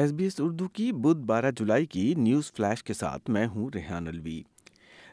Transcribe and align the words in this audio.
S 0.00 0.12
B 0.12 0.24
S 0.24 0.40
Urdu 0.40 0.66
کی 0.68 0.90
بدھ 0.92 1.24
بارہ 1.26 1.50
جولائی 1.50 1.86
کی 1.86 2.02
نیوز 2.16 2.52
فلیش 2.52 2.82
کے 2.84 2.94
ساتھ 2.94 3.30
میں 3.30 3.46
ہوں 3.46 3.68
ریحان 3.74 4.06
الوی 4.08 4.40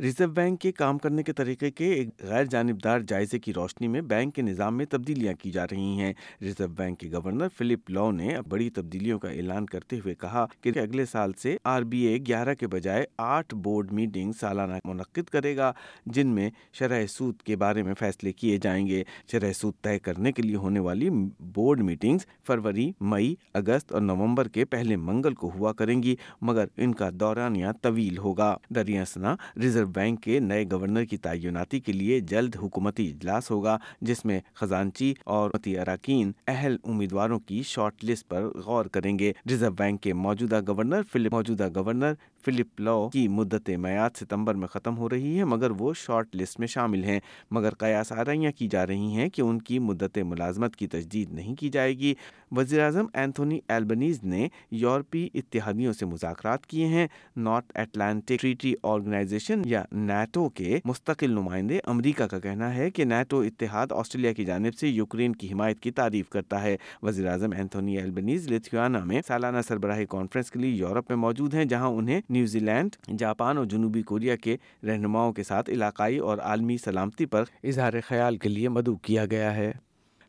ریزرو 0.00 0.28
بینک 0.28 0.60
کے 0.60 0.72
کام 0.72 0.98
کرنے 0.98 1.22
کے 1.22 1.32
طریقے 1.32 1.70
کے 1.70 1.92
ایک 1.92 2.08
غیر 2.22 2.44
جانبدار 2.44 3.00
جائزے 3.00 3.38
کی 3.38 3.52
روشنی 3.52 3.88
میں 3.88 4.00
بینک 4.00 4.34
کے 4.34 4.42
نظام 4.42 4.76
میں 4.76 4.86
تبدیلیاں 4.90 5.34
کی 5.34 5.50
جا 5.50 5.64
رہی 5.64 6.00
ہیں۔ 6.00 6.12
ریزرو 6.42 6.68
بینک 6.68 6.98
کے 6.98 7.10
گورنر 7.12 7.48
فلپ 7.58 7.90
لو 7.90 8.10
نے 8.10 8.28
بڑی 8.48 8.70
تبدیلیوں 8.70 9.18
کا 9.18 9.28
اعلان 9.28 9.66
کرتے 9.66 9.96
ہوئے 9.96 10.14
کہا 10.14 10.46
کہ 10.60 10.68
اگلے 10.68 11.04
سال 11.04 11.32
سے 11.32 11.56
آر 11.64 11.82
بی 11.82 12.06
اے 12.06 12.18
گیارہ 12.18 12.54
کے 12.54 12.66
بجائے 12.66 13.04
آٹھ 13.18 13.54
بورڈ 13.54 13.92
میٹنگ 13.92 14.32
سالانہ 14.32 14.74
منعقد 14.84 15.30
کرے 15.30 15.56
گا، 15.56 15.72
جن 16.06 16.26
میں 16.26 16.50
شرح 16.72 17.06
سود 17.06 17.36
کے 17.36 17.56
بارے 17.56 17.82
میں 17.82 17.94
فیصلے 17.98 18.32
کیے 18.32 18.58
جائیں 18.62 18.86
گے۔ 18.86 19.04
شرح 19.32 19.52
سود 19.52 19.74
طے 19.82 19.98
کرنے 19.98 20.32
کے 20.32 20.42
لیے 20.42 20.56
ہونے 20.56 20.80
والی 20.80 21.10
بورڈ 21.40 21.80
میٹنگز 21.80 22.26
فروری، 22.46 22.92
مئی، 23.00 23.34
اگست 23.54 23.92
اور 23.92 24.00
نومبر 24.00 24.48
کے 24.48 24.64
پہلے 24.64 24.96
منگل 24.96 25.34
کو 25.34 25.50
ہوا 25.54 25.72
کریں 25.72 26.02
گی، 26.02 26.16
مگر 26.40 26.64
ان 26.76 26.94
کا 26.94 27.10
دورانیہ 27.12 27.66
طویل 27.82 28.18
ہوگا۔ 28.18 28.56
دریاسنا 28.74 29.36
ریزرو 29.56 29.81
بینک 29.84 30.22
کے 30.22 30.38
نئے 30.38 30.64
گورنر 30.72 31.04
کی 31.04 31.16
تعیناتی 31.16 31.80
کے 31.80 31.92
لیے 31.92 32.20
جلد 32.20 32.56
حکومتی 32.56 33.08
اجلاس 33.08 33.50
ہوگا، 33.50 33.78
جس 34.00 34.24
میں 34.24 34.40
خزانچی 34.54 35.14
اور 35.24 35.50
اراکین 35.66 36.32
اہل 36.46 36.76
امیدواروں 36.84 37.38
کی 37.38 37.62
شارٹ 37.62 38.04
لسٹ 38.04 38.28
پر 38.28 38.58
غور 38.58 38.84
کریں 38.84 39.18
گے۔ 39.18 39.32
ریزرو 39.50 39.70
بینک 39.70 40.00
کے 40.00 40.14
موجودہ 40.14 40.60
گورنر 40.66 41.02
فلپ، 41.12 41.32
موجودہ 41.32 41.68
گورنر 41.74 42.12
فلپ 42.44 42.80
لو 42.80 43.08
کی 43.12 43.28
مدت 43.28 43.70
میعاد 43.70 44.10
ستمبر 44.16 44.54
میں 44.54 44.68
ختم 44.68 44.96
ہو 44.96 45.08
رہی 45.08 45.38
ہے، 45.38 45.44
مگر 45.44 45.70
وہ 45.70 45.94
شارٹ 45.96 46.36
لسٹ 46.36 46.60
میں 46.60 46.66
شامل 46.66 47.04
ہیں۔ 47.04 47.20
مگر 47.50 47.74
قیاس 47.74 48.12
آرائیاں 48.12 48.52
کی 48.52 48.68
جا 48.68 48.86
رہی 48.86 49.14
ہیں 49.14 49.28
کہ 49.28 49.42
ان 49.42 49.62
کی 49.62 49.78
مدت 49.78 50.18
ملازمت 50.18 50.76
کی 50.76 50.86
تجدید 50.86 51.32
نہیں 51.32 51.54
کی 51.54 51.68
جائے 51.68 51.98
گی۔ 51.98 52.14
وزیر 52.52 52.80
اعظم 52.80 53.06
اینتھونی 53.14 53.60
ایلبنیز 53.68 54.24
نے 54.24 54.48
یورپی 54.70 55.28
اتحادیوں 55.34 55.92
سے 55.92 56.06
مذاکرات 56.06 56.66
کیے 56.66 56.86
ہیں۔ 56.86 57.06
نارتھ 57.36 57.72
اٹلانٹک 57.74 58.38
ٹریٹی 58.40 58.74
آرگنائزیشن 58.82 59.62
یا 59.72 59.84
نیٹو 59.92 60.48
کے 60.48 60.78
مستقل 60.84 61.30
نمائندے 61.30 61.78
امریکہ 61.84 62.26
کا 62.26 62.38
کہنا 62.38 62.74
ہے 62.74 62.90
کہ 62.90 63.04
نیٹو 63.04 63.40
اتحاد 63.40 63.92
آسٹریلیا 63.92 64.32
کی 64.32 64.44
جانب 64.44 64.74
سے 64.74 64.88
یوکرین 64.88 65.32
کی 65.32 65.52
حمایت 65.52 65.80
کی 65.80 65.90
تعریف 65.90 66.28
کرتا 66.28 66.62
ہے۔ 66.62 66.76
وزیر 67.02 67.26
اعظم 67.26 67.52
اینتھونی 67.52 67.98
ایلبنیز 67.98 68.50
لتھیوانا 68.52 69.04
میں 69.04 69.22
سالانہ 69.26 69.60
سربراہی 69.68 70.06
کانفرنس 70.08 70.50
کے 70.50 70.58
لیے 70.58 70.70
یورپ 70.70 71.04
میں 71.08 71.16
موجود 71.16 71.54
ہیں، 71.54 71.64
جہاں 71.64 71.88
انہیں 71.88 72.20
نیوزی 72.28 72.58
لینڈ، 72.58 72.96
جاپان 73.18 73.58
اور 73.58 73.66
جنوبی 73.66 74.02
کوریا 74.02 74.36
کے 74.36 74.56
رہنماؤں 74.82 75.32
کے 75.32 75.42
ساتھ 75.42 75.70
علاقائی 75.70 76.18
اور 76.18 76.38
عالمی 76.38 76.76
سلامتی 76.78 77.26
پر 77.26 77.44
اظہار 77.64 77.92
خیال 78.06 78.36
کے 78.36 78.48
لیے 78.48 78.68
مدعو 78.68 78.96
کیا 78.96 79.26
گیا 79.26 79.54
ہے۔ 79.56 79.72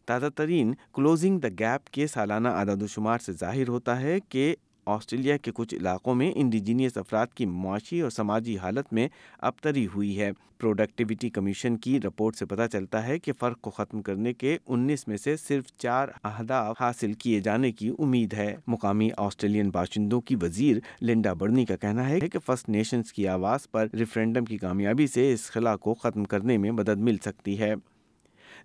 تازہ 0.05 0.25
ترین 0.35 0.73
کلوزنگ 0.93 1.39
دا 1.39 1.47
گیپ 1.59 1.89
کے 1.89 2.07
سالانہ 2.07 2.47
عدد 2.47 2.81
و 2.81 2.87
شمار 2.87 3.17
سے 3.17 3.31
ظاہر 3.31 3.67
ہوتا 3.67 4.01
ہے 4.01 4.17
کہ 4.29 4.55
آسٹریلیا 4.85 5.37
کے 5.37 5.51
کچھ 5.53 5.75
علاقوں 5.75 6.15
میں 6.15 6.31
انڈیجینئس 6.35 6.97
افراد 6.97 7.27
کی 7.35 7.45
معاشی 7.45 8.01
اور 8.01 8.09
سماجی 8.09 8.57
حالت 8.57 8.93
میں 8.93 9.07
ابتری 9.39 9.87
ہوئی 9.95 10.19
ہے۔ 10.19 10.31
پروڈکٹیوٹی 10.57 11.29
کمیشن 11.29 11.77
کی 11.77 12.01
رپورٹ 12.01 12.35
سے 12.35 12.45
پتہ 12.45 12.61
چلتا 12.71 13.07
ہے 13.07 13.19
کہ 13.19 13.33
فرق 13.39 13.61
کو 13.61 13.69
ختم 13.69 14.01
کرنے 14.01 14.33
کے 14.33 14.57
انیس 14.67 15.07
میں 15.07 15.17
سے 15.17 15.37
صرف 15.37 15.63
چار 15.77 16.07
اہداف 16.23 16.81
حاصل 16.81 17.13
کیے 17.13 17.39
جانے 17.39 17.71
کی 17.71 17.91
امید 17.99 18.33
ہے۔ 18.33 18.55
مقامی 18.67 19.09
آسٹریلین 19.17 19.69
باشندوں 19.69 20.21
کی 20.21 20.35
وزیر 20.35 20.77
لنڈا 21.01 21.33
برنی 21.33 21.65
کا 21.65 21.75
کہنا 21.75 22.09
ہے 22.09 22.19
کہ 22.19 22.39
فرسٹ 22.39 22.69
نیشنز 22.69 23.13
کی 23.13 23.27
آواز 23.27 23.71
پر 23.71 23.87
ریفرینڈم 23.93 24.45
کی 24.45 24.57
کامیابی 24.57 25.07
سے 25.07 25.33
اس 25.33 25.51
خلا 25.51 25.75
کو 25.75 25.93
ختم 25.93 26.23
کرنے 26.23 26.57
میں 26.57 26.71
مدد 26.71 26.97
مل 26.97 27.17
سکتی 27.17 27.59
ہے۔ 27.59 27.73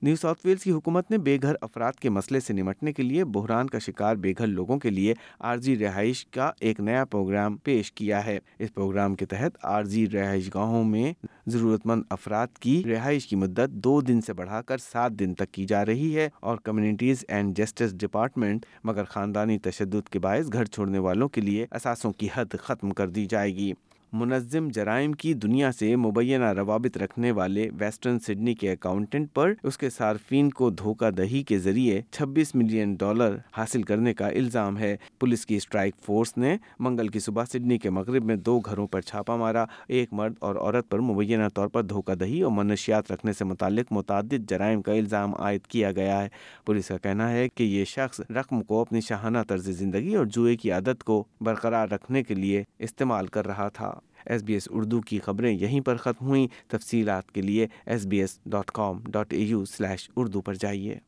نیو 0.03 0.17
ساؤتھ 0.17 0.41
ویلز 0.45 0.63
کی 0.63 0.71
حکومت 0.71 1.11
نے 1.11 1.19
بے 1.19 1.39
گھر 1.43 1.55
افراد 1.61 1.93
کے 1.93 2.11
مسئلے 2.11 2.41
سے 2.41 2.53
نمٹنے 2.53 2.93
کے 2.93 3.03
لیے 3.03 3.25
بحران 3.25 3.67
کا 3.67 3.79
شکار 3.79 4.17
بے 4.17 4.33
گھر 4.39 4.47
لوگوں 4.47 4.79
کے 4.79 4.91
لیے 4.91 5.15
عارضی 5.41 5.79
رہائش 5.79 6.27
کا 6.27 6.51
ایک 6.61 6.81
نیا 6.81 7.05
پروگرام 7.05 7.57
پیش 7.57 7.93
کیا 7.93 8.25
ہے۔ 8.27 8.39
اس 8.59 8.75
پروگرام 8.75 9.15
کے 9.15 9.27
تحت 9.27 9.57
عارضی 9.63 10.07
رہائش 10.11 10.51
گاہوں 10.55 10.85
میں 10.85 11.13
ضرورت 11.47 11.87
مند 11.87 12.03
افراد 12.11 12.59
کی 12.61 12.83
رہائش 12.85 13.27
کی 13.27 13.37
مدت 13.37 13.71
دو 13.71 14.01
دن 14.01 14.21
سے 14.21 14.33
بڑھا 14.33 14.63
کر 14.63 14.79
سات 14.79 15.13
دن 15.13 15.35
تک 15.35 15.53
کی 15.53 15.65
جا 15.65 15.87
رہی 15.87 16.17
ہے 16.17 16.29
اور 16.41 16.57
کمیونٹیز 16.57 17.25
اینڈ 17.29 17.57
جسٹس 17.57 17.95
ڈپارٹمنٹ 17.95 18.67
مگر 18.85 19.05
خاندانی 19.05 19.59
تشدد 19.59 20.09
کے 20.09 20.19
باعث 20.19 20.53
گھر 20.53 20.65
چھوڑنے 20.65 20.99
والوں 20.99 21.29
کے 21.29 21.41
لیے 21.41 21.67
اثاثوں 21.71 22.13
کی 22.13 22.29
حد 22.35 22.55
ختم 22.61 22.91
کر 22.91 23.09
دی 23.09 23.27
جائے 23.27 23.55
گی۔ 23.55 23.73
منظم 24.13 24.69
جرائم 24.69 25.13
کی 25.13 25.35
دنیا 25.35 25.73
سے 25.73 25.97
مبینہ 25.97 26.45
روابط 26.45 26.97
رکھنے 26.97 27.31
والے 27.31 27.71
ویسٹرن 27.79 28.19
سڈنی 28.19 28.55
کے 28.55 28.73
اکاؤنٹنٹ 28.73 29.29
پر 29.35 29.53
اس 29.63 29.79
کے 29.79 29.91
صارفین 29.91 30.51
کو 30.51 30.71
دھوکہ 30.71 31.11
دہی 31.11 31.43
کے 31.43 31.59
ذریعے 31.59 32.03
چھبیس 32.11 32.55
ملین 32.55 32.95
ڈالر 32.95 33.37
حاصل 33.53 33.83
کرنے 33.83 34.15
کا 34.15 34.27
الزام 34.27 34.79
ہے۔ 34.79 34.97
پولیس 35.21 35.47
کی 35.47 35.57
اسٹرائک 35.57 35.95
فورس 36.07 36.37
نے 36.37 36.57
منگل 36.79 37.09
کی 37.09 37.19
صبح 37.19 37.45
سڈنی 37.45 37.79
کے 37.79 37.91
مغرب 37.91 38.25
میں 38.25 38.37
دو 38.37 38.61
گھروں 38.61 38.87
پر 38.87 39.01
چھاپا 39.01 39.37
مارا۔ 39.37 39.65
ایک 39.89 40.13
مرد 40.13 40.33
اور 40.39 40.57
عورت 40.57 40.89
پر 40.89 40.99
مبینہ 40.99 41.49
طور 41.55 41.69
پر 41.69 41.83
دھوکہ 41.83 42.15
دہی 42.15 42.43
اور 42.43 42.53
منشیات 42.53 43.13
رکھنے 43.13 43.33
سے 43.33 43.45
متعلق 43.45 43.93
متعدد 43.93 44.51
جرائم 44.51 44.83
کا 44.83 44.93
الزام 44.93 45.35
عائد 45.35 45.67
کیا 45.67 45.93
گیا 45.93 46.23
ہے۔ 46.23 46.29
پولیس 46.67 46.89
کا 46.89 46.97
کہنا 46.97 47.31
ہے 47.31 47.49
کہ 47.49 47.65
یہ 47.65 47.85
شخص 47.85 48.21
رقم 48.31 48.63
کو 48.63 48.81
اپنی 48.81 49.01
شاہانہ 49.01 49.39
طرز 49.49 49.71
زندگی 49.71 50.15
اور 50.15 50.27
جوئے 50.27 50.57
کی 50.57 50.71
عادت 50.71 51.05
کو 51.05 51.25
برقرار 51.41 51.89
رکھنے 51.89 52.23
کے 52.23 52.35
لیے 52.35 52.63
استعمال 52.79 53.27
کر 53.27 53.47
رہا 53.47 53.69
تھا۔ 53.69 53.98
ایس 54.27 54.43
بی 54.43 54.53
ایس 54.53 54.69
اردو 54.71 55.01
کی 55.01 55.19
خبریں 55.19 55.53
یہیں 55.53 55.81
پر 55.81 55.97
ختم 55.97 56.27
ہوئیں۔ 56.27 56.47
تفصیلات 56.69 57.33
کے 57.33 57.43
لیے 57.43 57.67
S 57.87 58.07
B 58.07 58.21
S 58.21 58.39
dot 58.47 58.71
com 58.71 59.01
dot 59.07 59.33
A 59.33 59.41
U 59.41 59.65
slash 59.65 60.11
Urdu 60.17 60.41
پر 60.41 60.55
جائیے۔ 60.55 60.99